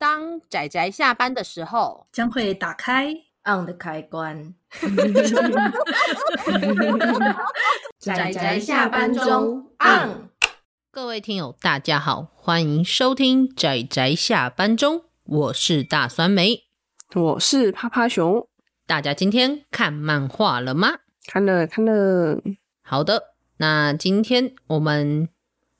[0.00, 3.12] 当仔仔下班的时候，将会打开
[3.44, 4.54] on 的开关。
[8.00, 10.30] 仔仔下班中 on。
[10.90, 16.62] 各位听友，大家好，欢迎收听仔仔下班中，我是大酸梅，
[17.14, 18.48] 我是趴趴熊。
[18.86, 21.00] 大家今天看漫画了吗？
[21.26, 22.40] 看了，看了。
[22.82, 25.28] 好的，那今天我们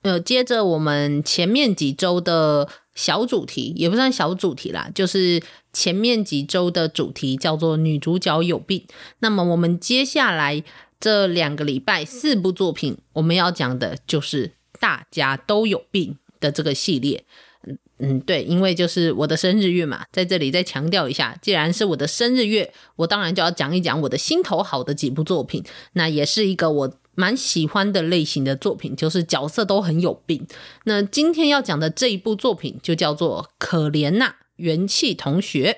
[0.03, 2.69] 呃，接着我们前面几周的。
[2.93, 5.41] 小主题也不算小主题啦，就是
[5.73, 8.85] 前面几周的主题叫做女主角有病。
[9.21, 10.63] 那么我们接下来
[10.99, 17.25] 这两个礼拜四部作品，我们要讲的就是大家都有病的这个系列。
[17.67, 25.65] 嗯嗯，对，因为就是我的生日月嘛，在这里再强调一下，既然是我的生日月，我当然就要讲一讲我的心头好的几部作品。
[25.93, 26.93] 那也是一个我。
[27.21, 30.47] 蛮喜欢的类型的作品，就是角色都很有病。
[30.85, 35.73] 那今天要讲的这一部作品就叫做《可怜呐元气同学》。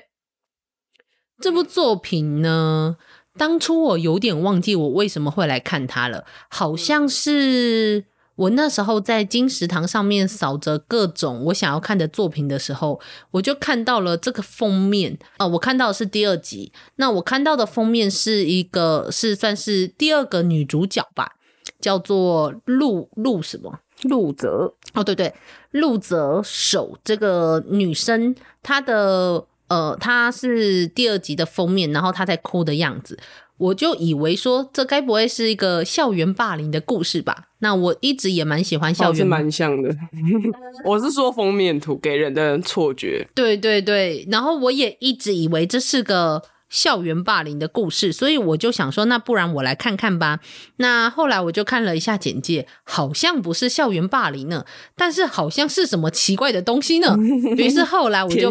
[1.43, 2.97] 这部作品呢，
[3.37, 8.05] 当初我有点忘记我为什么会来看它了，好像是。
[8.35, 12.99] 我那时候在金石堂上面扫着各种我想要看的作品的时候，
[13.33, 16.73] 我就看到了这个封面啊、呃，我看到的是第二集。
[16.97, 21.37] 那我看到的封面是一个是算是第二个女主角吧，
[21.83, 25.35] 叫做陆陆什么陆泽哦，对对，
[25.73, 33.19] 陆泽守这个女生，她的呃，她是第二集的封面，然后她在哭的样子。
[33.59, 37.49] 我就以为说，这该不会是一个校园霸凌的故事吧？
[37.59, 39.95] 那我一直也蛮喜欢校园，是蛮像的。
[40.85, 43.29] 我是说封面图给人的错觉。
[43.35, 46.43] 对对对，然后我也一直以为这是个。
[46.73, 50.41] 校园霸凌的故事，所以我就想说，那不然我来看看吧。
[50.77, 54.65] 那后来我就看了一下简介，好像不是校园霸凌呢，
[54.97, 57.15] 但是好像是什么奇怪的东西呢。
[57.59, 58.51] 于是后来我就，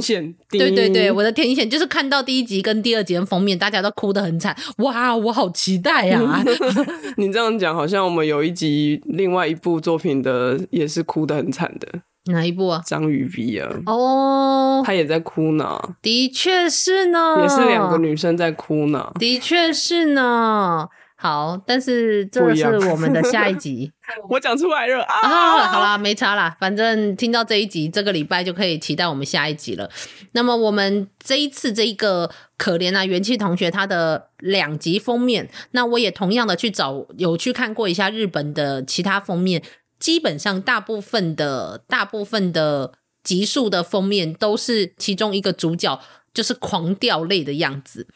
[0.51, 6.43] 对对对，我的天线就是看到第一集跟第二集的封面，大家都哭得很惨，哇，我好期待呀、啊！
[7.17, 12.01] 你这样讲，好像我们有一集另外一部作品的也是哭得很惨的。
[12.25, 12.81] 哪一部啊？
[12.85, 13.67] 章鱼 B 啊！
[13.87, 15.79] 哦，oh, 他也在哭呢。
[16.01, 19.11] 的确是呢，也是两个女生在哭呢。
[19.19, 20.87] 的确是呢。
[21.15, 23.91] 好，但是这是我们的下一集。
[24.27, 25.67] 我讲出来了啊，啊！
[25.67, 29.87] 好啦，没差啦，反正听到这一集，这个礼拜就可以期待我们下一集了。
[30.31, 39.61] 那么我们这一次这一个可怜啊元气同学他的两集封面，那我也同样的去找有去看过一下日本的其他封面。
[40.01, 46.01] 基本上大部分的大部分的集数的封面都是其中一个主角
[46.33, 48.07] 就是狂掉泪的样子。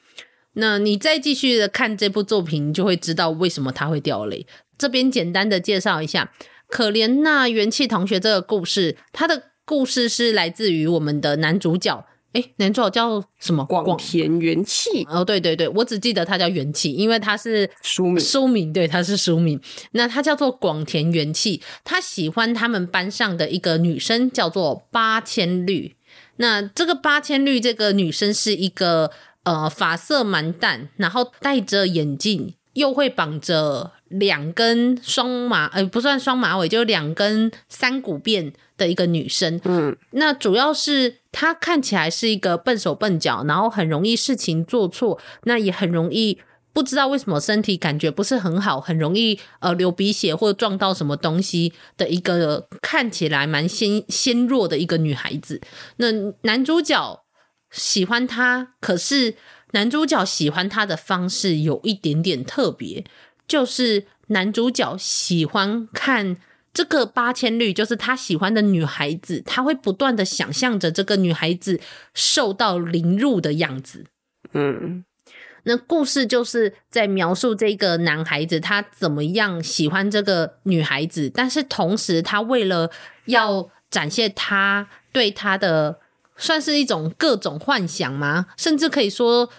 [0.54, 4.48] 那你再继续的看这部作品，你就会知道为什么他会掉泪。
[4.78, 6.34] 这边简单的介绍一下，
[6.68, 12.06] 可怜呐元气同学这个故事，他的故事是来自于我们的男主角。
[12.36, 13.64] 哎，男主角叫什么？
[13.66, 15.06] 广田元气。
[15.10, 18.20] 哦，对对对，我只记得他叫元气，因为他是书名。
[18.20, 19.60] 书名对，他是书名。
[19.92, 25.96] 那他叫做广田元气，他喜欢他们班上的一个女生，叫做八千绿。
[26.36, 29.10] 那这个八千绿这个女生是一个
[29.44, 39.60] 呃发色蛮淡，然后戴着眼镜，又会绑着两根双马，呃，不算双马尾，就两根三股辫的一个女生。
[39.64, 41.18] 嗯，那主要是。
[41.38, 46.40] 她看起来是一个笨手笨脚，然后很容易事情做错，那也很容易
[46.72, 55.60] 不知道为什么身体感觉不是很好，很容易呃流鼻血或者撞到什么东西的一个看起来蛮纤纤弱的一个女孩子。
[55.98, 56.08] 那
[56.44, 57.26] 男主角
[57.70, 59.36] 喜欢她，可是
[59.72, 63.04] 男主角喜欢她的方式有一点点特别，
[63.46, 66.38] 就是男主角喜欢看。
[66.76, 71.80] 这个八千绿就是他喜欢的女孩子，他会不断的想象着这个女孩子
[72.14, 74.06] 受到凌辱的样子。
[74.52, 75.06] 嗯，
[75.64, 82.92] 那故事就是在描述这个男孩子他怎么样喜欢这个女孩子，但是同时他为了
[83.26, 86.00] 要展现他对他的
[86.36, 88.48] 算是一种各种幻想吗？
[88.58, 89.50] 甚至可以说。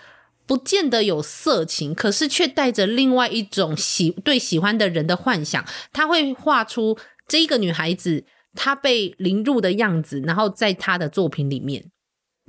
[0.47, 5.65] 不见得有色情，可是却带着另外一种喜对喜欢的人的幻想。
[5.93, 6.97] 他会画出
[7.27, 11.85] 这一个女孩子她被凌辱的样子，然后在他的作品里面，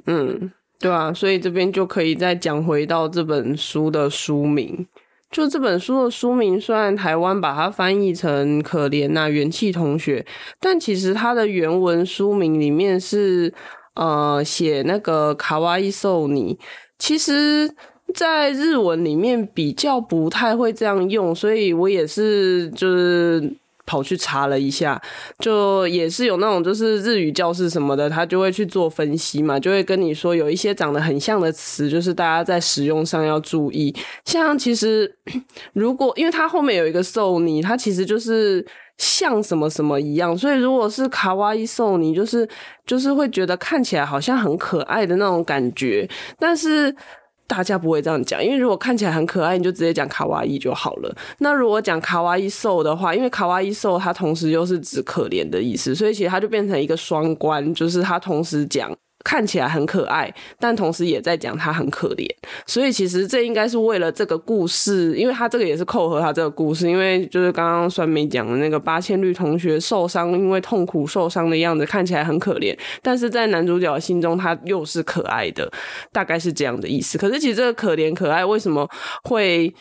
[0.05, 4.87] 嗯，对啊，所以这边就可以再讲回到这本书的书名。
[5.29, 10.25] 就这本书的书名，虽然台湾把它翻译成“可怜呐元气同学”，
[10.61, 13.53] 但其实它的原文书名里面是
[13.95, 16.57] 呃写那个卡哇伊兽尼。
[16.99, 17.69] 其实，
[18.13, 23.53] 在日文里面比较不太会这样用，所以我也是就是
[23.85, 25.01] 跑去查了一下，
[25.39, 33.95] 就也是有那种就是日语教室什么的，他就会去做分析嘛，就会跟你说有一些长得很像的词，就是大家在使用上要注意。
[34.25, 35.13] 像其实
[35.73, 38.65] 如果因为它后面有一个受你，它其实就是
[38.97, 42.47] 像什么什么一样，所以如果是卡哇伊兽，你，就是
[42.85, 46.09] 就是会觉得看起来好像很可爱的那种感觉，
[46.39, 46.95] 但是。
[47.49, 51.15] 大家不会这样讲，因为如果看起来很可爱，你就直接讲卡哇伊就好了。
[51.37, 58.93] 那如果讲卡哇伊兽的话，因为卡哇伊兽它同时又是指可怜的意思，所以其实它就变成一个双关，就是它同时讲。
[59.27, 62.25] 看起来很可爱，但同时也在讲他很可怜，
[62.65, 75.69] 所以其实这应该是为了这个故事，因为他这个也是扣合他这个故事，因为就是刚刚酸梅讲的那个八千绿同学受伤，因为痛苦受伤的样子看起来很可怜，但是在男主角心中他又是可爱的，
[76.13, 77.17] 大概是这样的意思。
[77.17, 78.89] 可是其实这个可怜可爱为什么
[79.25, 79.73] 会？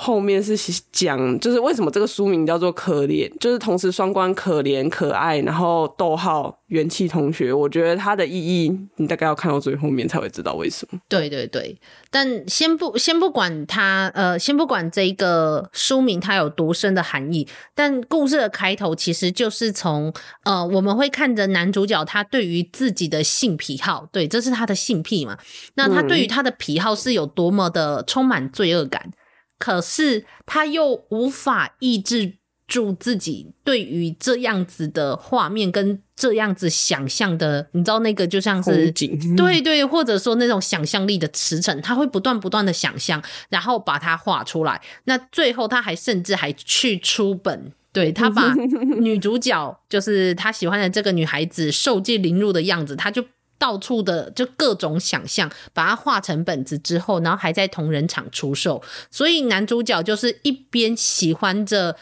[0.00, 0.56] 后面是
[0.92, 11.00] 讲，就是为什么这个书名叫做可怜，就是同时双关可怜可爱，然后逗号元气同学，我觉得它的意义，你大概要看到最后面才会知道为什么。
[11.08, 11.76] 对对对，
[12.12, 20.14] 但先不先不管它，呃，先不管这一个书名它有多深的含义，但故事的开头其实就是从
[20.44, 25.36] 呃，我们会看着男主角他对于自己的性癖好，对，这是他的性癖嘛，
[25.74, 29.10] 那他对于他的癖好是有多么的充满罪恶感。
[29.58, 32.34] 可是他又无法抑制
[32.66, 38.92] 住自己对于这样子的画面跟这样子想象的，你知道那个就像是
[39.36, 44.80] 对对，或者说那种想象力的驰骋，他会不断不断的想象，然后把它画出来。
[45.04, 48.52] 那最后他还甚至还去出本，对，他把
[49.00, 53.24] 女主角就是他喜欢的这个女孩子受尽凌辱的样子，他就。
[53.58, 58.82] 到处的就各种想象，把它画成本子之后，然后还在同人场出售。
[59.10, 61.96] 所以男主角就是一边喜欢着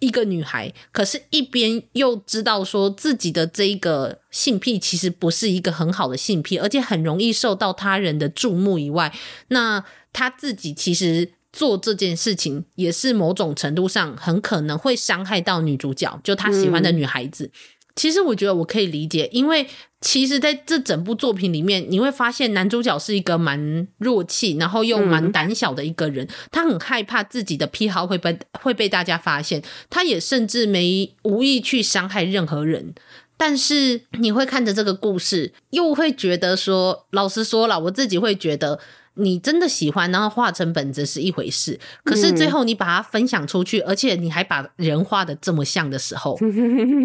[0.00, 9.14] 一个女孩，可是一边又知道说自己的这一个性癖其实不是一个很好的性癖，而且很容易受到他人的注目以外，
[9.48, 17.50] 那他自己其实做这件事情也是某种程度上很可能会伤害到女主角，就他喜欢的女孩子。
[17.96, 19.64] 其实我觉得我可以理解，因为
[20.04, 26.28] 其实在这整部作品里面，你会发现男主角是一个蛮弱气，然后又蛮胆小的一个人。
[26.52, 32.94] 他很害怕自己的癖好会被会被大家发现，他也甚至没无意去伤害任何人。
[33.38, 38.78] 但是你会看着这个故事，又会觉得说，老实说了，我自己会觉得。
[39.16, 46.36] 你真的喜欢，然后画成本子是一回事，可是最后你把它分享出去，而且你还把人画得这么像的时候，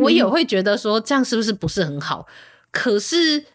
[0.01, 2.25] 我也会觉得说，这样是不是不是很好？
[2.71, 3.45] 可是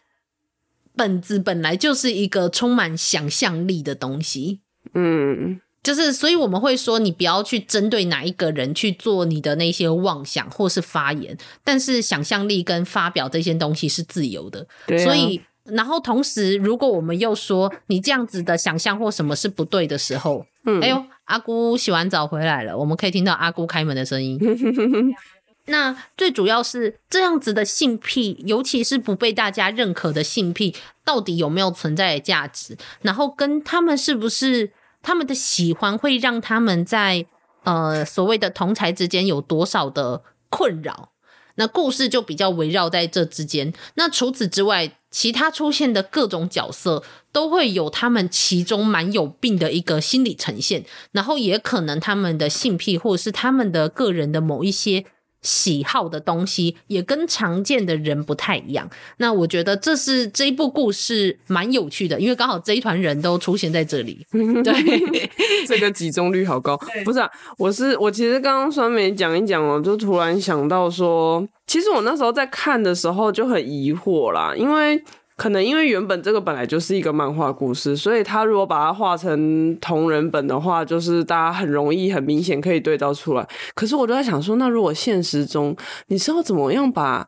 [0.95, 4.61] 本子本来就是一个充满想象力的东西，
[4.93, 15.41] 嗯，就是所以我们会说，你不要去针对哪一个人去做你的那些妄想或是发言，但是想象力跟发表这些东西是自由的，对啊、所以。
[15.65, 24.37] 然后同时，如果我们又说你这样子的想象或什么是不对的时候，嗯，哎呦，阿姑洗完澡回来了，我们可以听到阿姑开门的声音。
[25.67, 32.77] 那最主要是这样子的性癖，尤其是不被大家认可的性癖，到底有没有存在的价值？
[33.01, 34.71] 然后跟他们是不是
[35.01, 37.25] 他们的喜欢会让他们在
[37.63, 41.09] 呃所谓的同才之间有多少的困扰？
[41.55, 43.73] 那故事就比较围绕在这之间。
[43.95, 47.01] 那除此之外，其他出现的各种角色
[47.31, 55.05] 都会有他们其中蛮有病的一个心理呈现，然后也可能他们的性癖或者是他们的个人的某一些。
[55.45, 65.29] 喜好的东西也跟常见的人不太一样，那我觉得这是这一部故事蛮有趣的，因为刚好这一团人都出现在这里， 对，
[65.67, 66.75] 这个集中率好高。
[67.05, 75.01] 不是啊，我是我其实刚刚酸梅讲一讲，我就突然想到说，其实我那时候在看的时候就很疑惑啦，因为。
[75.37, 83.45] 可能因为原本这个本来就是一个漫画故事，所以他如果把它画成同人本的话，就是大家很容易、很明显可以对照出来。
[83.73, 85.75] 可是我就在想说，那如果现实中
[86.07, 87.27] 你是要怎么样把，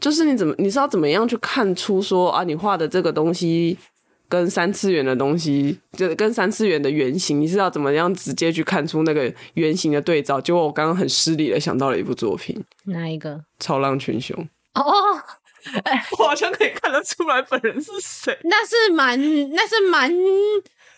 [0.00, 3.78] 就是你怎么你是要怎么样去看出说啊，你画的这个东西
[4.28, 10.40] 跟三次元的东西，就跟三次元的原型，你是要怎么样直接去看出那个原型的对照？
[10.40, 13.44] 结果我刚刚很失礼的想到了一部作品，哪一个？
[13.60, 14.36] 超浪群雄。
[14.74, 14.82] 哦。
[15.74, 15.98] Oh!
[16.20, 18.38] 我好像可以看得出来本人是谁。
[18.44, 19.18] 那是蛮，
[19.50, 20.10] 那是蛮，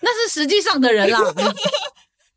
[0.01, 1.21] 那是实际上的人啦。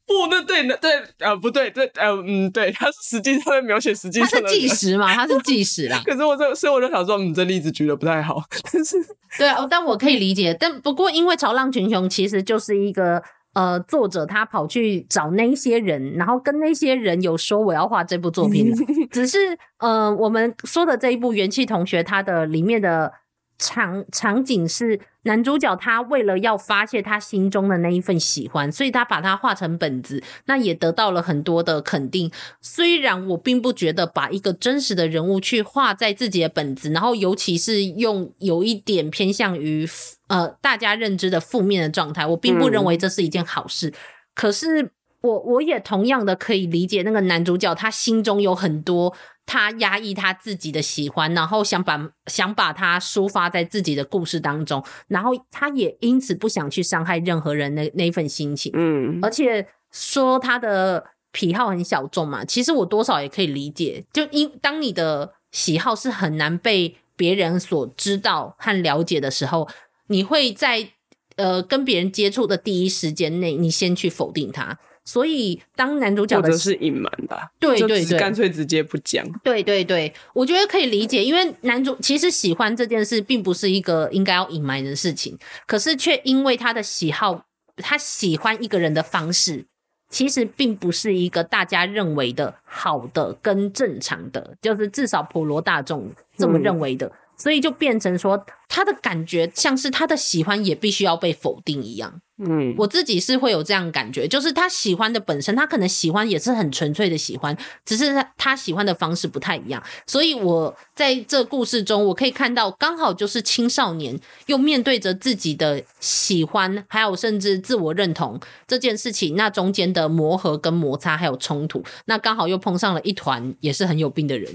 [0.09, 4.41] 不，那对，那对，呃，不对，对，呃，嗯，对，他是实际上在描写实际上的。
[4.41, 5.05] 他是计时嘛？
[5.13, 6.01] 他是计时啦。
[6.03, 8.41] 可是我这，所以我就想说，嗯，这例子举的不太好。
[8.73, 8.97] 但是，
[9.37, 10.55] 对啊，但我可以理解。
[10.59, 13.21] 但不过，因为《潮浪群雄》其实就是一个
[13.53, 18.77] 呃，作者他跑去找那些人，然后跟那些人有说我要画这部作品了。
[19.11, 23.11] 只是呃，我们说的这一部《元气同学》，它的里面的
[23.59, 32.31] 场场景是男主角他为了要发泄他心中的那一份喜欢，所以他把它画成本子，那也得到了很多的肯定。
[32.61, 39.87] 虽然我并不觉得把一个真实的人物去画在自己的本子，然后尤其是用有一点偏向于。
[40.29, 43.87] 呃，大家认知的负面的状态，我并不认为这是一件好事。
[43.87, 43.93] 嗯、
[44.35, 49.11] 可是我我也同样的可以理解那个男主角，他心中有很多
[49.49, 58.71] 他压抑他自己的喜欢，然后想把想把他抒发在自己的故事当中，然后他也因此不想去伤害任何人那那份心情。
[58.75, 64.05] 嗯，而且说他的癖好很小众嘛，其实我多少也可以理解。
[64.13, 69.67] 就因当你的喜好是很难被别人所知道和了解的时候。
[70.11, 70.93] 你会在
[71.35, 79.25] 呃跟别人接触的第一时间内，你先去否定他，所以当男主角的或者是隐瞒吧，对对对，干脆直接不讲。
[79.43, 85.35] 对对对，我觉得可以理解，因为男主其实喜欢这件事并不是一个应该要隐瞒的事情，
[85.65, 87.45] 可是却因为他的喜好，
[87.77, 89.65] 他喜欢一个人的方式，
[90.11, 97.07] 其实并不是一个大家认为的好的跟正常的，就是至少普罗大众这么认为的。
[97.07, 102.21] 嗯所以就变成说，他的感觉像是他的喜欢也必须要被否定一样。
[102.41, 109.83] 嗯，我自己是会有这样感觉，就是他喜欢的本身，他可能喜欢也是很纯粹的喜欢，只是他他喜欢的方式不太一样。
[110.07, 124.49] 所以我在这故事中，我可以看到，刚好就是青少年又面对着自己的喜欢，还有甚至自我认同这件事情，那中间的磨合跟摩擦还有冲突，那刚好又碰上了一团也是很有病的人。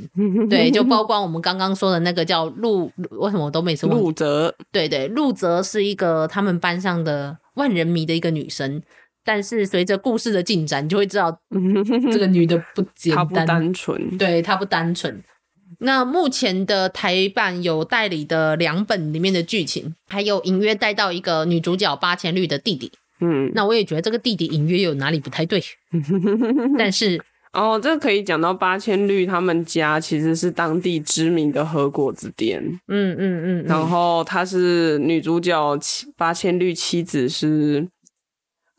[0.49, 4.55] 对，就包括我们刚刚说的那个叫陆，为什么我都没说陆泽？
[4.71, 7.39] 对对，陆泽是一个他们班上的。
[7.55, 8.83] 万人迷的一个女生，
[9.25, 11.41] 但是随着故事的进展，你就会知道
[12.11, 15.23] 这个女的不简单，她不单纯，对，她不单纯。
[15.79, 22.91] 那目前的台版有代理的两本里面的剧情，还有隐约带到一个女主角八千绿的弟弟。
[23.21, 25.63] 嗯，那我也觉得这个弟弟隐约有哪里不太对，
[26.77, 27.23] 但是。
[27.55, 32.61] 哦，这个可以讲到八千绿他们家其实是当地知名的和果子店。
[32.89, 35.79] 嗯嗯嗯，嗯，然后她是女主角
[36.17, 37.87] 八千绿妻子是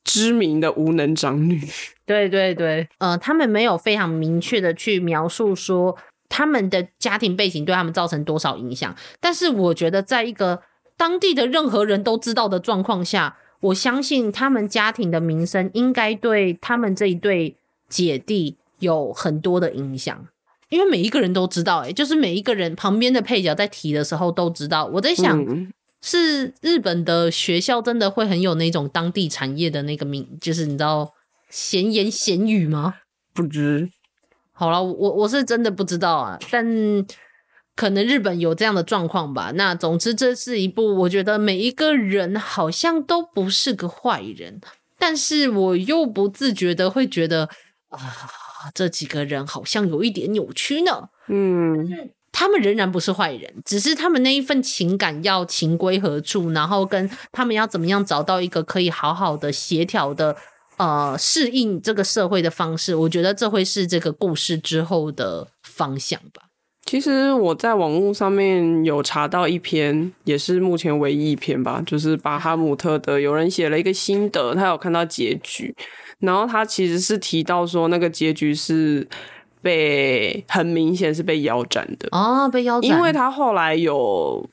[0.04, 1.60] 知名的无能长女。
[2.06, 10.62] 对对对，呃，他们没有非常明确的去描述说他们的家庭背景对他们造成多少影响，但是我觉得在一个
[10.98, 17.56] 当地的任何人都知道的状况下，我相信他们家庭的名声应该对他们这一对
[17.88, 18.58] 姐弟。
[18.80, 20.28] 有很多的影响，
[20.70, 24.86] 因为每一个人都知道、欸，哎，就是每一个人旁边的配角在提的时候都知道。
[24.86, 31.14] 我在想，嗯、是日本的学校真的会很有那种当地产业的那个名，就是你知道
[31.50, 32.96] 闲言闲语吗？
[33.34, 33.90] 不知。
[34.52, 36.66] 好了，我我是真的不知道啊，但
[37.76, 39.52] 可能日本有这样的状况吧。
[39.56, 44.60] 那总之，这是一部我觉得每一个人好像都不是个坏人，
[44.98, 47.50] 但是我又不自觉的会觉得
[47.90, 48.00] 啊。
[48.74, 51.10] 这几个人好像有一点扭曲呢。
[51.28, 51.88] 嗯，
[52.32, 60.36] 他们仍然不是坏人，只是他们那一份情感要情归何处，然后跟他们要怎么样找到一个可以好好的协调的
[60.78, 62.96] 呃适应这个社会的方式。
[62.96, 66.44] 我觉得这会是这个故事之后的方向吧。
[66.86, 75.76] 其实我在网络上面有查到一篇，也是目前唯一一篇吧，就是巴哈姆特的，有人写了一个心得，他有看到结局。
[76.26, 79.08] 然后他其实是提到说，那个结局是
[79.62, 84.48] 被很明显是被腰斩的哦，被腰斩，因为他后来有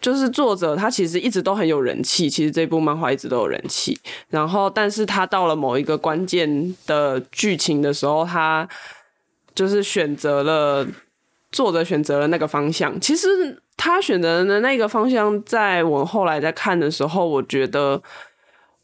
[0.00, 3.98] 就是作者他其实一直都很有人气，其实这部漫画一直都有人气。
[4.28, 8.68] 然后，但是他到了某一个关键的剧情的时候，他
[9.54, 10.86] 就是选择了
[11.52, 13.00] 作者选择了那个方向。
[13.00, 18.02] 其实他选择的那个方向，在我后来在看的时候，我觉得。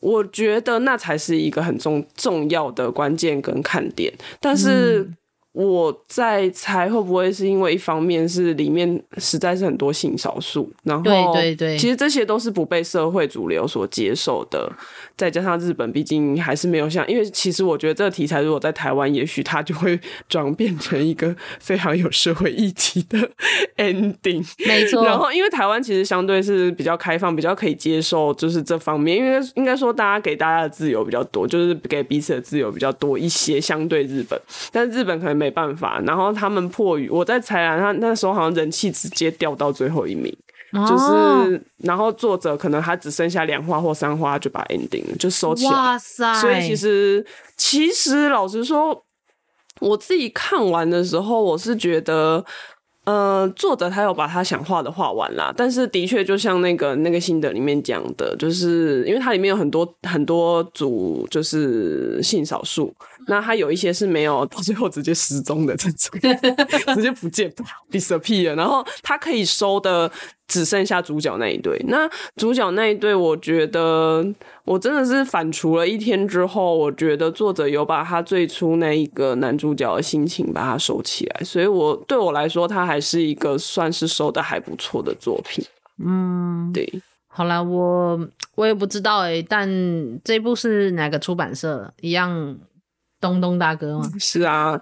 [0.02, 5.08] 我觉得那才是一个很重重要的关键跟看点，但是
[5.52, 14.72] 我在猜会不会是因为一方面是里面实在是很多性少数，然后对对对，其实这些都是不被社会主流所接受的。
[15.14, 23.18] 再加上日本毕竟还是没有像，因为其实我觉得这个题材如果在台湾，也许它就会转变成一个非常有社会议题的
[23.76, 24.44] ending。
[24.66, 25.04] 没错。
[25.04, 34.40] 然后因为台湾其实相对是比较开放，比较可以接受就是这方面，因为应该说大家给大家的自由比较多，就是给彼此的自由比较多一些，相对日本。
[34.72, 40.32] 但是日本可能没办法，然后他们迫于我在猜啊，他那时候好像人气直接掉到最后一名。
[40.72, 45.70] 哦、就是然后作者可能他只剩下两话或三话就把 ending 就收起来。
[45.70, 46.32] 哇塞！
[46.40, 49.04] 所以其实其实老实说，
[49.80, 52.44] 我自己看完的时候，我是觉得。
[53.04, 62.94] 呃，作者他有把他想画的画完啦，但是的确就像那个那个心得里面讲的，就是因为它里面有很多很多组就是性少数，
[63.26, 66.20] 那他有一些是没有到最后直接失踪的这种，
[66.94, 67.52] 直接不见
[67.90, 70.10] disappear，然后他可以收的。
[70.48, 74.22] 只剩下主角那一对，那主角那一对，我觉得
[74.66, 85.64] 我真的是反刍了一天之后，我觉得作者有把他最初那一个男主角的心情把它收起来，所以我对我来说，他还是一个算是收的还不错的作品。
[86.04, 86.86] 嗯，对，
[87.28, 89.66] 好啦，我我也不知道哎、欸，但
[90.22, 91.90] 这部是哪个出版社？
[92.02, 92.58] 一样
[93.22, 94.06] 东东大哥吗？
[94.20, 94.78] 是啊。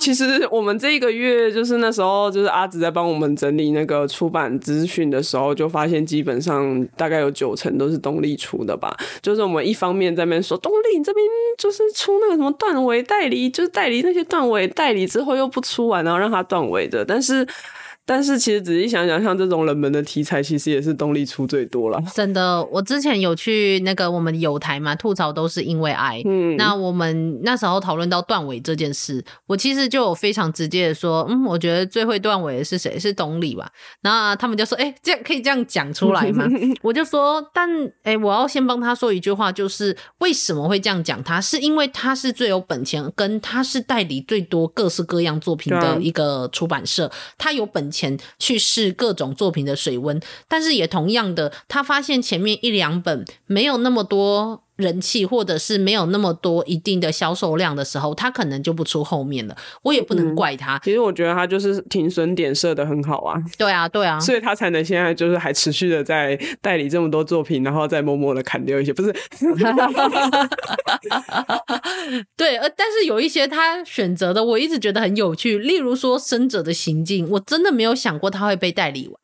[0.00, 8.96] 其实我们这一个月就是那时候，就是阿紫在帮我们整理那个出版资讯的时候，就发现基本上大概有九成都是东立出的吧。
[9.22, 11.24] 就是我们一方面在那边说东立这边
[11.56, 17.46] 就是出那个什么断尾代理，就是代理那些断尾代理之后又不出完，然后让他断尾的，但是。
[18.06, 21.98] 但是其实仔细想想，像这种冷门的题材，其实也是东立出最多了。
[22.14, 26.20] 真的，我之前有去那个我们有台嘛，吐槽都是因为爱。
[26.26, 32.98] 嗯，那我们那时候讨论到断尾这件事，我其实就有非常直接的说，嗯，我觉得最会断尾的是谁？
[32.98, 33.70] 是东立吧？
[34.02, 36.46] 那他们就说，哎、欸，这样可以这样讲出来吗？
[36.82, 37.66] 我就说，但
[38.02, 41.24] 哎、欸，我要先帮他说一句话，就是为什么会这样讲？
[41.24, 47.93] 他是因为他是最有本钱，跟他是代理最多各式各样作品的一个出版社，他有本。
[47.94, 59.56] 前去试各种作品的水温，但是也同样的，他发现前面一两本没有那么多人气，或者是没有那么多一定的销售量的时候，他可能就不出后面了。
[59.82, 60.76] 我也不能怪他。
[60.76, 63.40] 嗯，其实我觉得他就是停损点设的很好啊。
[63.56, 69.12] 对啊，对啊， 所以他才能现在就是还持续的在代理这么多作品，然后再默默的砍掉一些，不是？
[72.36, 75.58] 对，呃，但是有一些他选择的，我一直觉得很有趣。
[75.58, 79.16] 例如说《生者的行径》，我真的没有想过他会被代理完。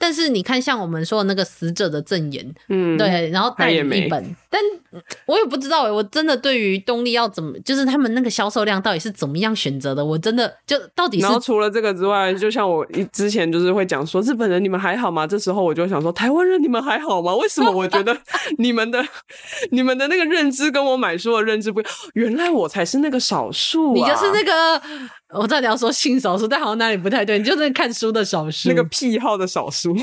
[0.00, 4.60] 但是你看，像我们说的那个死者的证言，嗯，对，然后代理一本，但
[5.26, 11.24] 我也不知道哎，我真的对于东立要怎么，就是他们那个销售量到底是怎么样选择的，我真的就到底是。
[11.24, 15.26] 然后除了这个之外，就像我之前就是会讲说，日本人你们还好吗？
[15.26, 17.34] 这时候我就想说，台湾人你们还好吗？
[17.34, 18.16] 为什么我觉得
[18.58, 19.04] 你们的
[19.72, 21.92] 你们的那个认知跟我买书的认知不一样？
[22.14, 24.80] 原来我才是那个少数啊，你就是那个。
[25.34, 27.38] 我知道你要说性少数，但好像哪里不太对。
[27.38, 29.94] 你就是看书的少数，那个癖好的少数，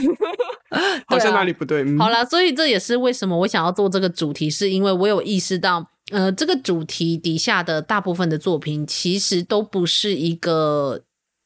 [1.08, 1.84] 好像哪里不对。
[1.84, 11.02] 对啊，好啦，所以这也是为什么我想要做这个主题，是因为我有意识到，呃，这个主题底下的大部分的作品其实都不是一个。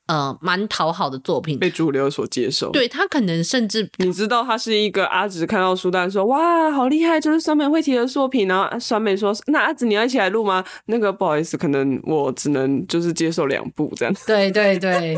[0.09, 2.71] 呃，蛮讨好的作品，被主流所接受。
[2.71, 8.47] 对，他可能甚至你知道，他是一个阿紫看到书单说哇，好厉害，就是酸梅会提的作品。
[8.47, 10.65] 然后酸梅说，那阿紫你要一起来录吗？
[10.87, 14.11] 那个不好意思，可能我只能就是接受两部这样。
[14.25, 15.15] 对对对。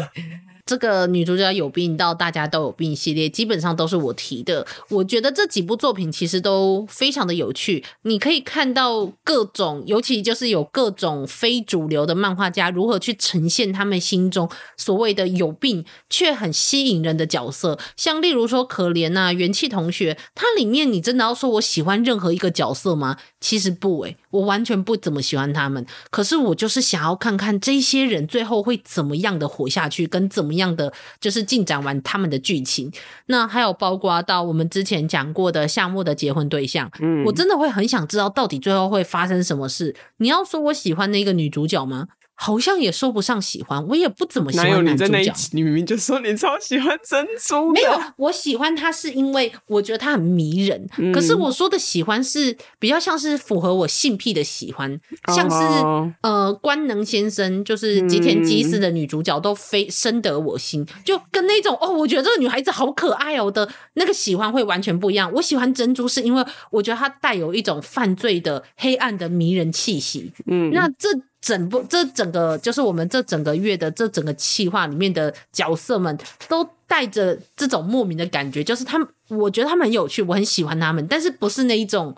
[0.71, 4.65] 这个女主角有病到大家都有病系列，基本上都是我提的。
[4.87, 17.77] 我觉得这几部作品其实都非常的有趣，你可以看到各种，尤其就是有各种非主流的漫画家如何去呈现他们心中所谓的有病却很吸引人的角色。
[17.97, 23.17] 像例如说可怜啊，元气同学，它里面你真的要说我喜欢任何一个角色吗？
[23.41, 25.85] 其实不诶、我完全不怎么喜欢他们。
[26.09, 32.91] 可是我就是想要看看这些人最后会怎么样的活下去，跟怎么样的就是进展完他们的剧情。
[33.27, 39.95] 那还有包括到我们之前讲过的夏末的结婚对象，嗯，我真的会很想知道到底最后会发生什么事。
[40.17, 42.07] 你要说我喜欢那个女主角吗？
[42.43, 44.83] 好像也说不上喜欢，我也不怎么喜欢男主角。
[44.83, 47.71] 哪有你在那一集，你明明就说你超喜欢珍珠。
[47.71, 50.89] 没有，我喜欢他是因为我觉得他很迷人。
[50.97, 65.31] 嗯、可是我说的喜欢是比较像是符合我性癖的喜欢，像是、哦、呃官能先生，就是吉田基司的女主角都非深得我心，嗯、就跟那种哦，我觉得这个女孩子好可爱哦的那个喜欢会完全不一样。
[65.35, 70.33] 我喜欢珍珠是因为我觉得她带有一种犯罪的黑暗的迷人气息。
[70.47, 71.07] 嗯，那这。
[71.41, 76.15] 整部这整个就是我们这整个月的这整个企划里面的角色们
[76.47, 82.15] 都带着这种莫名的感觉，就是他们，我觉得他们很有趣，我很喜欢他们，但是不是那一种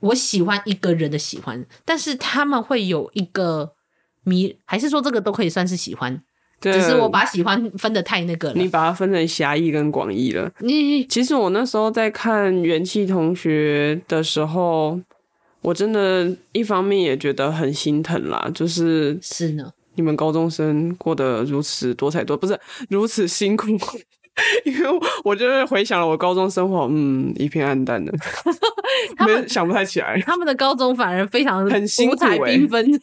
[0.00, 3.74] 我喜欢一个人的喜欢，但是他们会有一个
[4.24, 6.22] 迷，还是说这个都可以算是喜欢？
[6.58, 10.50] 对只是我把喜欢分的太那个了，你把它分成狭义跟广义了。
[10.60, 14.98] 你其实我那时候在看元气同学的时候。
[15.60, 23.66] 我真的，一方面也觉得很心疼啦，就是是呢，你们高中生过得如此多彩多，不是如此辛苦，
[24.64, 28.12] 因为我就是回想了我高中生活，嗯，一片暗淡的，
[29.26, 30.20] 没有想不太起来。
[30.22, 33.00] 他们的高中反而非常很五彩缤纷，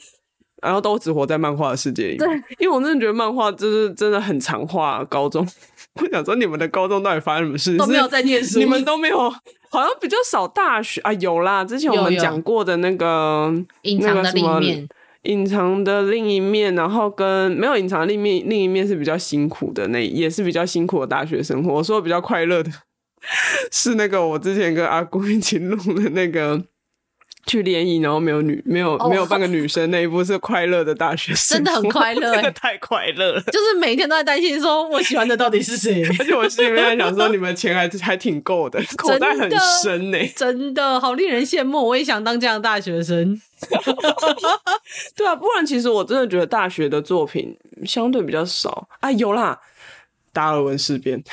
[0.61, 2.17] 然后都只活在漫画的世界里。
[2.17, 2.27] 对，
[2.59, 5.45] 因为我真的觉得漫画就是真的很常画高中。
[6.01, 7.77] 我想说，你们的高中到底发生什么事？
[7.77, 9.33] 都没有在念书，你们都没有，
[9.75, 11.11] 好像比较少大学啊。
[11.13, 14.87] 有啦，之前我们讲过的那个隐藏的另一面，
[15.23, 21.73] 隐藏的另一面，然后跟没有隐藏的另一面，另一面是比较辛苦的，那也是比较辛苦的大学生活。
[21.73, 22.71] 我说比较快乐的，
[23.71, 26.63] 是那个我之前跟阿姑一起录的那个。
[27.45, 33.41] 去联谊，然后没有女，没有、oh, 没有半个女生那一部是快乐的大学生，真的很快乐，真 的太快乐了。
[33.43, 36.03] 就是每天都在担心，说我喜欢的到底是谁？
[36.19, 39.49] 而且我心里面在想，说你们钱还还挺够的， 口袋很
[39.83, 41.87] 深呢，真的好令人羡慕。
[41.87, 43.39] 我也想当这样的大学生。
[45.15, 47.55] 对啊，不然其实我真的觉得大学的作品
[47.85, 49.11] 相对比较少啊。
[49.11, 49.59] 有啦，
[50.33, 51.23] 达尔文事变，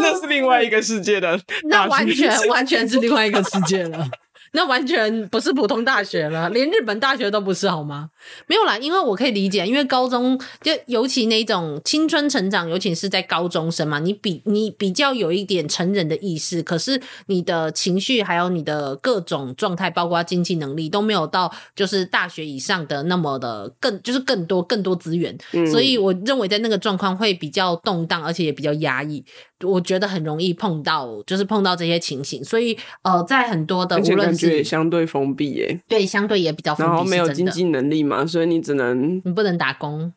[0.00, 4.08] 那是另外一个世界的，那完全完全是另外一个世界了。
[4.52, 8.10] 那完全不是普通大学了，连日本大学都不是好吗？
[8.46, 29.24] 没有啦，因为我可以理解，因为高中就尤其那种青春成长，尤其是在高中生嘛，你比你比较有一点成人的意识，可是你的情绪还有你的各种状态，包括经济能力都没有到就是大学以上的那么的更就是更多更多资源，嗯，所以我认为在那个状况会比较动荡，而且也比较压抑。
[29.64, 40.12] 我觉得很容易碰到，就是碰到这些情形，所以呃，在很多的无论是也相对封闭耶，对，相对也比较封闭，然后没有经济能力嘛，所以你只能你不能打工。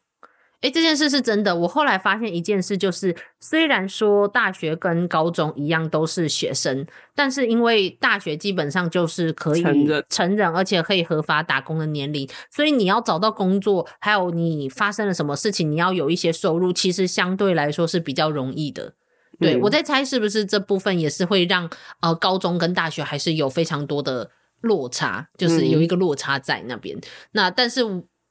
[0.61, 1.55] 诶，这件事是真的。
[1.55, 18.93] 我后来发现一件事，就是虽然说大学跟高中一样都是学生，但是因为大学基本上就是可以成人，成人而且可以合法打工的年龄，所以你要找到工作，还有你发生了什么事情，你要有一些收入，其实相对来说是比较容易的。
[19.39, 21.69] 对，我在猜是不是这部分也是会让
[22.01, 24.29] 呃高中跟大学还是有非常多的
[24.61, 26.95] 落差，就是有一个落差在那边。
[26.97, 27.01] 嗯、
[27.33, 27.81] 那但是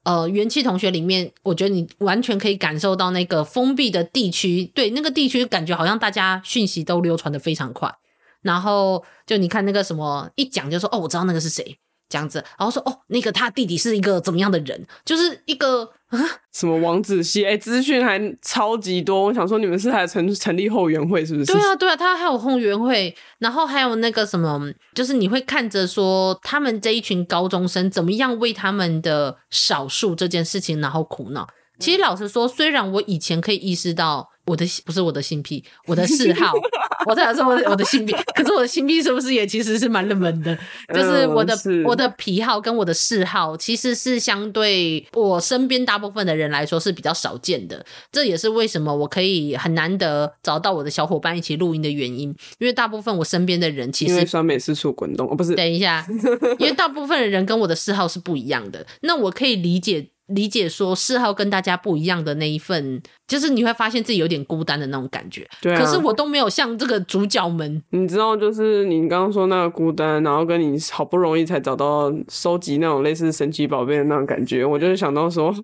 [0.04, 7.92] 呃元气同学里面，我觉得你完全可以感受到那个封闭的地区，对那个地区感觉好像大家讯息都流传的非常快，
[8.42, 11.78] 然后就你看那个什么一讲就说哦，我知道那个是谁。
[12.14, 14.86] 这样子，然后说哦，那个他弟弟是一个怎么样的人？
[15.04, 16.20] 就是一个啊
[16.52, 19.24] 什么王子系，哎，资讯还超级多。
[19.24, 21.52] 我想说，你们是还成成立后援会是不是？
[21.52, 24.60] 对啊，对啊，他还有后援会，然后还有那个什么，
[24.94, 31.48] 就是你会看着说他们这一群高中生怎么样为他们的少数这件事情然后苦恼。
[31.80, 34.30] 其实老实说，虽然我以前可以意识到。
[34.46, 36.52] 我的不是我的性癖，我的嗜好。
[37.06, 40.56] 我在说我的我的性癖，可是我的性癖是不是也其实是蛮冷门的？
[40.94, 47.84] 就是我的、嗯、我的癖好跟我的嗜好，其实是相对我身边大部分的人来说是比较少见的。
[48.10, 52.34] 这也是为什么我可以很难得找到我的小伙伴一起录音的原因。
[52.58, 56.06] 因为大部分我身边的人其实因为酸梅四处滚动，哦不是，等一下，
[56.58, 58.86] 因为大部分的人跟我的嗜好是不一样的。
[59.02, 60.08] 那我可以理解。
[60.28, 65.46] 理解说四号跟大家不一样的那一份，就是你会发现自己有点孤单的那种感觉。
[65.60, 65.78] 对啊。
[65.78, 75.54] 可是我都没有像这个主角们，你知道，就是你刚刚说那个孤单，然后跟你好不容易才找到收集那种类似神奇宝贝的那种感觉，我就是想到说，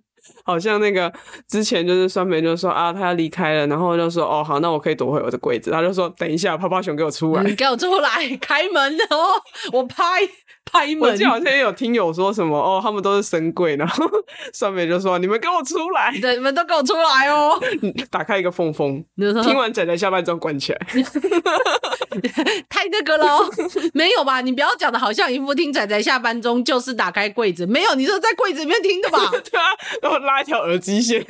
[0.45, 1.11] 好像那个
[1.49, 5.71] 之前就是酸梅就说啊，他要离开了，然后就说哦好，那我可以躲回我的柜子。
[5.71, 9.41] 他就说等一下，泡泡熊给我出来，你给我出来，开门哦，
[9.73, 10.05] 我拍。
[10.73, 14.07] 拍门，我记得好像也有听友说什么哦，他们都是深柜，然后
[14.53, 17.61] 上面就说你们给我出来， 对，你们都给我出来哦，
[18.11, 20.79] 打开一个缝缝，听完仔仔下班之后关起来，
[22.69, 23.41] 太那个了，
[23.95, 24.41] 没有吧？
[24.41, 29.31] 你不要讲的好像一副听仔仔下班中就是打开柜子，没有，你说在柜子里面听的吧？
[29.31, 29.65] 对啊，
[30.03, 31.25] 然后拉一条耳机线，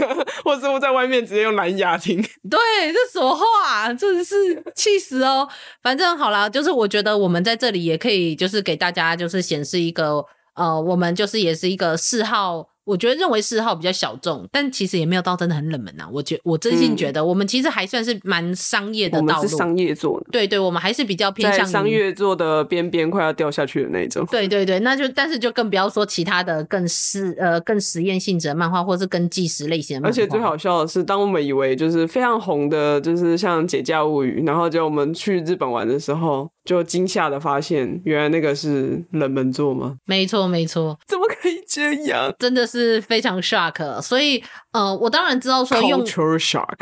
[0.45, 2.59] 或者是我在外面直接用蓝牙听，对，
[2.93, 3.93] 这什么话？
[3.95, 4.35] 真的是
[4.75, 5.49] 气死哦！
[5.83, 12.71] 反正好啦，就是我觉得我们在这里也可以，就是给大家就是显示一个呃，我们就是也是一个嗜好。
[12.85, 16.09] 我觉得认为嗜好比较小众，但其实也没有到真的很冷门呐、啊。
[16.13, 19.47] 我觉我真心觉得，我们其实还算是蛮商业的道路。
[19.47, 24.27] 商业做的，对对，我们还是比较偏向商业做的边边快要掉下去的那种。
[24.29, 30.11] 对对对，那就但是就更不要说其他的更实呃更实验性质的漫画，或是更纪实类型的漫画。
[30.11, 39.97] 而且最好笑的是，当我们以为就是非常红的，就是像《解假物语》，然后就我们去日本玩的时候，就惊吓的发现，原来那个是冷门座吗？
[40.05, 42.33] 没错没错，怎么可以这样？
[42.39, 44.01] 真的是非常 shock。
[44.03, 44.43] 所以，
[44.73, 46.77] 呃，我当然知道说用 culture shock，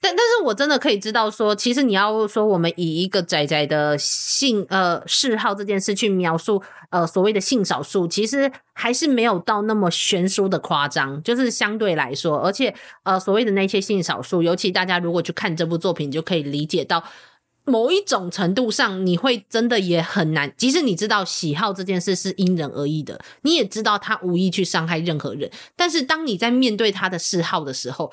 [0.00, 17.04] 但但是我真的可以知道说，其实你要说我们以一个仔仔的性呃嗜好这件事去描述呃所谓的性少数，其实还是没有到那么悬殊的夸张，就是相对来说，而且呃所谓的那些性少数，尤其大家如果去看这部作品，就可以理解到
[17.70, 28.12] 某一种程度上，你会真的也很难，即使你知道喜好这件事是因人而异的，你也知道他无意去伤害任何人，但是当你在面对他的嗜好的时候。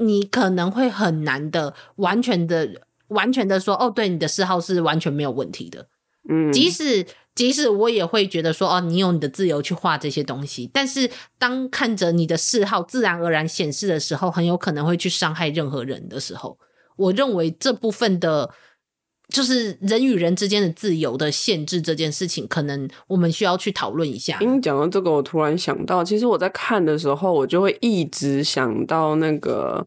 [0.00, 2.68] 你可能会很难的，完全的、
[3.08, 5.88] 完全的说，哦，对，你的嗜好是完全没有问题的。
[6.28, 16.56] 嗯，即使即使我也会觉得说，哦，你有你的自由去画这些东西，但是当看着你的嗜好自然而然显示的时候，很有可能会去伤害任何人的时候，
[16.94, 18.54] 我认为这部分的。
[19.28, 24.38] 就是人与人之间的自由的限制这件事情，可能我们需要去讨论一下。
[24.40, 29.86] 因为讲到这个，我突然想到，其实我在看的时候，我就会一直想到那个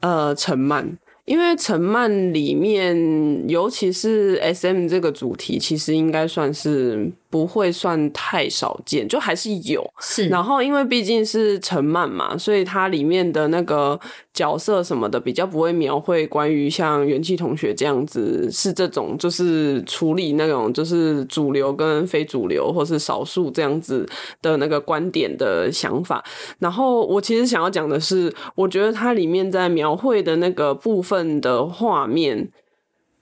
[0.00, 0.98] 呃陈曼。
[1.26, 9.84] 因为陈曼里面，尤其是 SM 这个主题，其实应该算是不会算太少见，就还是有。
[10.00, 14.00] 是，然后因为毕竟是陈漫嘛，所以它里面的那个
[14.32, 24.08] 角色什么的，比较不会描绘关于像元气同学这样子，是这种就是处理那种就是主流跟非主流或是少数这样子
[24.40, 26.24] 的那个观点的想法。
[26.58, 31.26] 然后我其实想要讲的是，我觉得它里面在描绘的那个部分。
[31.40, 32.48] 的画面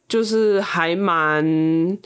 [0.06, 1.98] 就是还蛮，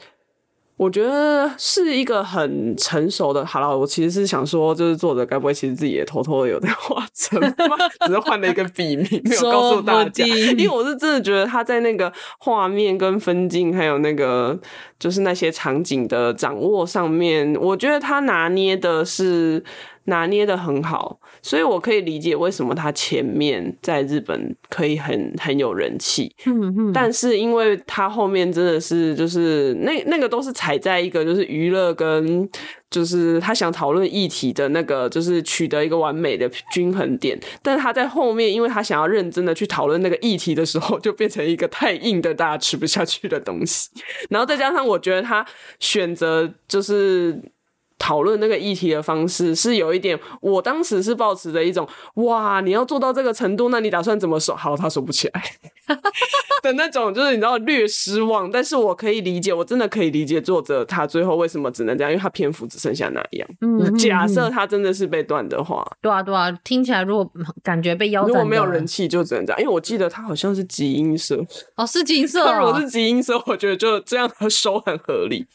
[0.78, 3.44] 我觉得是一个很成熟的。
[3.44, 7.76] 好了，我其实是想说，就是作者该不会其实自己也偷偷的有在画成吗？
[8.06, 10.24] 只是换了一个笔名，没有告诉大家。
[10.24, 14.58] 因为我是真的觉得他在那个画面跟分镜，还有那个
[14.98, 19.62] 就是那些场景的掌握上面，我觉得他拿捏的是。
[20.04, 26.34] 拿捏的很好，所以我可以理解为什么他前面在日本可以很很有人气。
[26.46, 32.48] 嗯嗯，但是因为他后面真的是就是那那个都是踩在一个就是娱乐跟
[32.90, 43.90] 就是他想讨论议题的那个就是取得一个完美的均衡点，但是他在后面，因为他想要认真的去讨论那个议题的时候，就变成一个太硬的大家吃不下去的东西。
[44.30, 45.44] 然后再加上我觉得他
[45.78, 47.40] 选择就是。
[47.98, 54.54] 讨论那个议题的方式是有一点，我当时是抱持着一种哇，你要做到这个程度，那你打算怎么说？
[54.54, 55.42] 好，他说不起来
[56.62, 58.50] 的那种，就是你知道略失望。
[58.50, 63.48] 但是我可以理解，我真的可以理解作者他最后为什么只能这样，因为他篇幅只剩下那样。
[63.60, 67.30] 嗯，假设他真的是被断的话，对啊，对啊，听起来如果
[67.62, 69.60] 感觉被腰斩，如果没有人气就只能这样。
[69.60, 71.44] 因为我记得他好像是集英社
[71.76, 75.46] 哦，是集英社， 如果是集英社，我觉得就这样收很合理。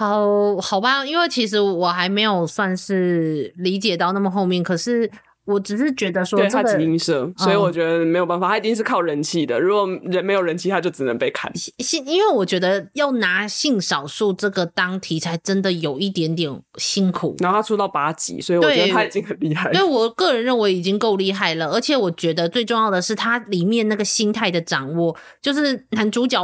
[0.00, 5.10] 好好吧，因为其实我还没有算是理解到那么后面，可是
[5.44, 9.60] 我只是觉得说、这个，对他集英社，所以我觉得没有办法，嗯、他一定是靠人气的。
[9.60, 11.54] 如果人没有人气，他就只能被砍。
[11.54, 11.74] 性，
[12.06, 17.36] 因为我觉得要拿性少数这个当题材，真的有一点点辛苦。
[17.40, 19.74] 然后他出到八集，所以我觉得他已经很厉害了。
[19.74, 26.42] 因为我个人认为已经够厉害了，而且我觉得最重要的是他里面那个心态的掌握，就是男主角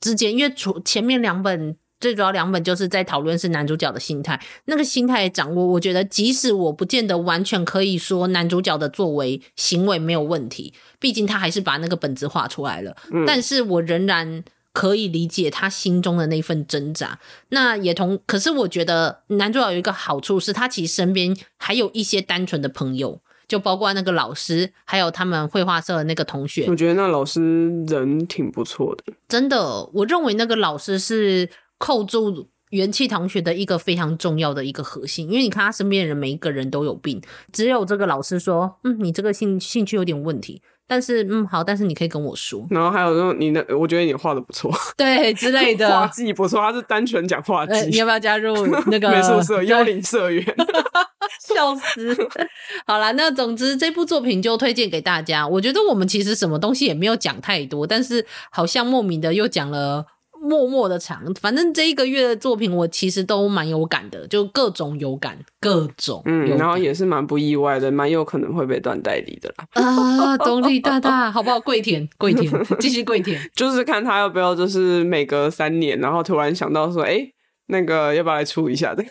[0.00, 1.74] 之间，因为除前面两本。
[2.00, 17.18] 最主要两本就是在讨论是男主角的心态，那个心态掌握，我觉得即使我不见得完全可以说男主角的作为行为没有问题，毕竟他还是把那个本子画出来了，嗯，但是我仍然可以理解他心中的那份挣扎。
[17.50, 26.64] 那也同，可是我觉得男主角有一个好处是他其实身边还有一些单纯的朋友，就包括那个老师，还有他们绘画社的那个同学。
[26.68, 31.50] 我觉得那老师人挺不错的，真的，我认为那个老师是。
[31.80, 37.20] 扣住元气同学的一个非常重要的一个核心，因为你看他身边的人每一个人都有病，
[37.52, 42.64] 只有这个老师说，嗯，你这个兴兴趣有点问题，但是嗯好，但是你可以跟我说。
[42.70, 47.88] 然后还有说你那，我觉得你画的不错，对之类的，画技不错，他是单纯讲画技。
[47.88, 48.54] 你要不要加入
[48.86, 50.44] 那个 美术社幽灵社员？
[51.40, 52.14] 笑死！
[52.86, 55.46] 好啦，那总之这部作品就推荐给大家。
[55.48, 60.06] 我觉得我们其实什么东西也没有讲太多，但是好像莫名的又讲了。
[60.42, 69.66] 默默的长，反正这一个月的作品我其实都蛮有感的，就各种有感，各种嗯，然后也是蛮不意外的，蛮有可能会被断代理的啦。
[69.72, 71.60] 啊，东立大大，好不好？
[71.60, 72.50] 跪舔， 跪舔，
[72.80, 77.34] 继续跪舔， 就是看他要不要，就是每隔三年，然后突然想到说，哎、欸，
[77.66, 79.04] 那个要不要来出一下的？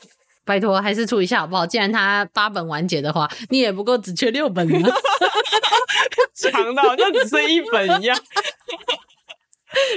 [0.43, 1.63] 拜托，还是出一下好不好？
[1.63, 4.89] 既然他八本完结的话，你也不够只缺六本呢，
[6.33, 8.17] 长到好像只剩一本一样。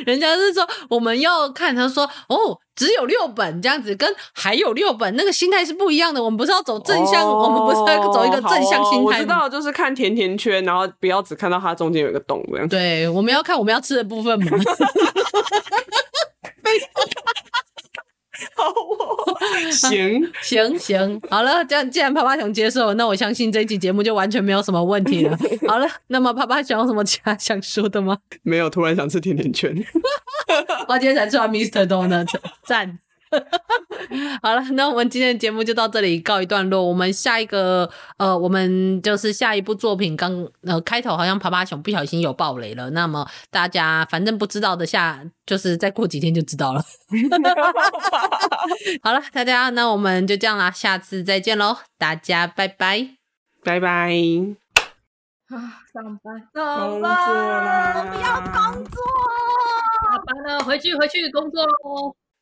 [0.07, 6.23] 人家是说我们要看，他说哦，只有六本这样子，跟还有六本那个心态是不一样的。
[6.23, 9.05] 我们不是要走正向，哦、我们不是要走一个正向心态、哦。
[9.05, 12.69] 我知道，就是看甜甜圈，然后不要只看到它中间有一个洞这样。
[12.69, 14.51] 对，我们要看我们要吃的部分嘛。
[18.57, 19.39] 好哦，
[19.73, 25.39] 行行行，好了，这样既然趴趴熊接受，那我相信这一期节目就完全没有什么问题了。
[25.69, 28.19] 好了，那么趴趴熊有什么其他想说的吗？
[28.43, 29.75] 没有，突然想吃甜甜圈。
[30.89, 31.87] 我今天才吃完 Mr.
[31.87, 32.29] Donut，
[32.65, 32.99] 赞。
[34.43, 36.83] 好了，那我们今天的节目就到这里告一段落。
[36.83, 42.91] 我们下一个呃，我们就是下一部作品刚呃开头好像爬爬熊不小心有爆雷了。
[42.91, 46.83] 那么大家反正不知道的下，就是再过几天就知道了。
[49.03, 53.09] 好了，大家那我们就这样啦，下次再见喽，大家拜拜，
[53.65, 54.13] 拜拜。
[55.49, 59.03] 啊，上班，上班，我不要工作，
[60.03, 62.17] 下班了，回去回去工作喽。